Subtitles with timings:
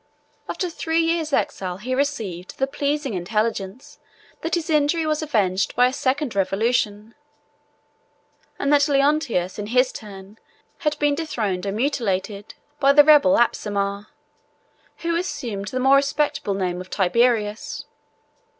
[0.49, 3.99] After three years' exile, he received the pleasing intelligence
[4.41, 7.13] that his injury was avenged by a second revolution,
[8.57, 10.39] and that Leontius in his turn
[10.79, 14.07] had been dethroned and mutilated by the rebel Apsimar,
[15.01, 17.85] who assumed the more respectable name of Tiberius.